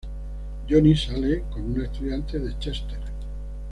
Jonny 0.67 0.95
sale 0.95 1.43
con 1.51 1.73
una 1.73 1.83
estudiante 1.83 2.39
de 2.39 2.57
Chester. 2.57 2.97